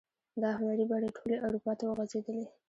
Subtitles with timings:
[0.41, 2.45] دا هنري بڼې ټولې اروپا ته وغزیدلې.